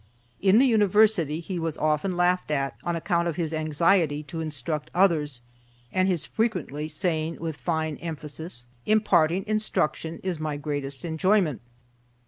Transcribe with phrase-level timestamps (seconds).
[0.41, 4.89] In the University he was often laughed at on account of his anxiety to instruct
[4.95, 5.41] others,
[5.91, 11.61] and his frequently saying with fine emphasis, "Imparting instruction is my greatest enjoyment."